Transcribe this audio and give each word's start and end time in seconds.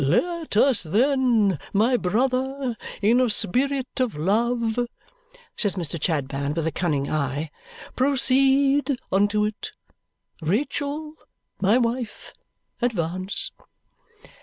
"Let 0.03 0.57
us 0.57 0.81
then, 0.81 1.59
my 1.73 1.95
brother, 1.95 2.75
in 3.03 3.21
a 3.21 3.29
spirit 3.29 3.99
of 3.99 4.15
love," 4.15 4.79
says 5.55 5.75
Mr. 5.75 6.01
Chadband 6.03 6.55
with 6.55 6.65
a 6.65 6.71
cunning 6.71 7.11
eye, 7.11 7.51
"proceed 7.95 8.97
unto 9.11 9.45
it. 9.45 9.73
Rachael, 10.41 11.13
my 11.61 11.77
wife, 11.77 12.33
advance!" 12.81 13.51